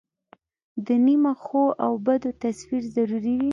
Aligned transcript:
د 0.85 0.87
نیمه 1.05 1.33
ښو 1.43 1.63
او 1.85 1.93
بدو 2.05 2.31
تصویر 2.41 2.83
ضروري 2.95 3.33
وي. 3.39 3.49